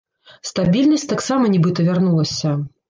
Стабільнасць 0.51 1.07
таксама 1.13 1.43
нібыта 1.57 1.79
вярнулася. 1.91 2.61